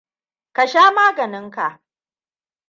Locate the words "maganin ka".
0.95-1.67